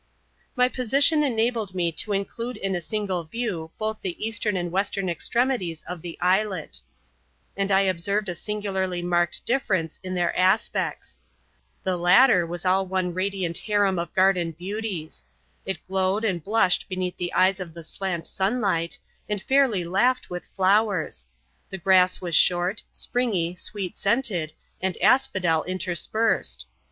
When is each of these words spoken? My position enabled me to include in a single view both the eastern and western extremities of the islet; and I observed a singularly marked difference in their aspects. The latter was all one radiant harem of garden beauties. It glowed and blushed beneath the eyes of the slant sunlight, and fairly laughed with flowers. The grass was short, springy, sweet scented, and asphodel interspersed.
My 0.55 0.67
position 0.67 1.23
enabled 1.23 1.75
me 1.75 1.91
to 1.91 2.11
include 2.13 2.57
in 2.57 2.75
a 2.75 2.81
single 2.81 3.23
view 3.23 3.69
both 3.77 4.01
the 4.01 4.17
eastern 4.27 4.57
and 4.57 4.71
western 4.71 5.07
extremities 5.09 5.83
of 5.83 6.01
the 6.01 6.17
islet; 6.19 6.79
and 7.55 7.71
I 7.71 7.81
observed 7.81 8.27
a 8.27 8.33
singularly 8.33 9.03
marked 9.03 9.45
difference 9.45 9.99
in 10.03 10.15
their 10.15 10.35
aspects. 10.35 11.19
The 11.83 11.97
latter 11.97 12.47
was 12.47 12.65
all 12.65 12.87
one 12.87 13.13
radiant 13.13 13.59
harem 13.59 13.99
of 13.99 14.11
garden 14.15 14.53
beauties. 14.53 15.23
It 15.67 15.77
glowed 15.87 16.25
and 16.25 16.43
blushed 16.43 16.89
beneath 16.89 17.17
the 17.17 17.31
eyes 17.33 17.59
of 17.59 17.75
the 17.75 17.83
slant 17.83 18.25
sunlight, 18.25 18.97
and 19.29 19.39
fairly 19.39 19.83
laughed 19.83 20.31
with 20.31 20.47
flowers. 20.55 21.27
The 21.69 21.77
grass 21.77 22.19
was 22.19 22.35
short, 22.35 22.81
springy, 22.91 23.53
sweet 23.53 23.95
scented, 23.95 24.53
and 24.81 24.97
asphodel 24.99 25.63
interspersed. 25.65 26.65